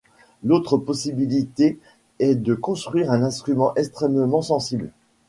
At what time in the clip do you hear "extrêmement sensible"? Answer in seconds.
3.75-4.89